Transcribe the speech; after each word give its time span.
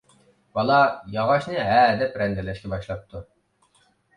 بالا 0.59 0.77
ياغاچنى 1.17 1.67
ھەدەپ 1.67 2.17
رەندىلەشكە 2.23 2.73
باشلاپتۇ. 2.75 3.25